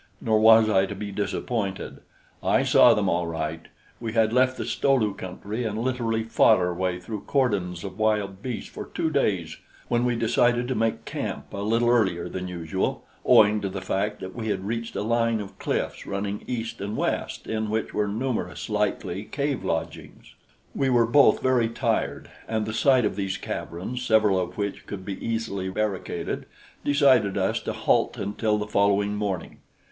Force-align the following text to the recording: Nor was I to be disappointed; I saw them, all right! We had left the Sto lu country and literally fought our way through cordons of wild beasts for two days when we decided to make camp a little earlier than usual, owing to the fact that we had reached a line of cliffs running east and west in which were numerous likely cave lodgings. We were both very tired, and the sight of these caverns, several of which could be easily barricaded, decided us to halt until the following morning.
Nor 0.19 0.39
was 0.39 0.67
I 0.67 0.87
to 0.87 0.95
be 0.95 1.11
disappointed; 1.11 1.99
I 2.41 2.63
saw 2.63 2.95
them, 2.95 3.07
all 3.07 3.27
right! 3.27 3.67
We 3.99 4.13
had 4.13 4.33
left 4.33 4.57
the 4.57 4.65
Sto 4.65 4.95
lu 4.95 5.13
country 5.13 5.63
and 5.63 5.77
literally 5.77 6.23
fought 6.23 6.57
our 6.57 6.73
way 6.73 6.99
through 6.99 7.21
cordons 7.27 7.83
of 7.83 7.99
wild 7.99 8.41
beasts 8.41 8.67
for 8.67 8.85
two 8.87 9.11
days 9.11 9.57
when 9.89 10.03
we 10.03 10.15
decided 10.15 10.67
to 10.69 10.73
make 10.73 11.05
camp 11.05 11.53
a 11.53 11.57
little 11.59 11.89
earlier 11.91 12.27
than 12.27 12.47
usual, 12.47 13.05
owing 13.23 13.61
to 13.61 13.69
the 13.69 13.79
fact 13.79 14.21
that 14.21 14.33
we 14.33 14.47
had 14.47 14.65
reached 14.65 14.95
a 14.95 15.03
line 15.03 15.39
of 15.39 15.59
cliffs 15.59 16.07
running 16.07 16.43
east 16.47 16.81
and 16.81 16.97
west 16.97 17.45
in 17.45 17.69
which 17.69 17.93
were 17.93 18.07
numerous 18.07 18.71
likely 18.71 19.23
cave 19.25 19.63
lodgings. 19.63 20.33
We 20.73 20.89
were 20.89 21.05
both 21.05 21.43
very 21.43 21.69
tired, 21.69 22.31
and 22.47 22.65
the 22.65 22.73
sight 22.73 23.05
of 23.05 23.15
these 23.15 23.37
caverns, 23.37 24.03
several 24.03 24.39
of 24.39 24.57
which 24.57 24.87
could 24.87 25.05
be 25.05 25.23
easily 25.23 25.69
barricaded, 25.69 26.47
decided 26.83 27.37
us 27.37 27.59
to 27.61 27.73
halt 27.73 28.17
until 28.17 28.57
the 28.57 28.65
following 28.65 29.15
morning. 29.15 29.59